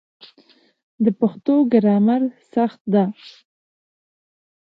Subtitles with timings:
[1.03, 2.21] د پښتو ګرامر
[2.53, 3.03] سخت ده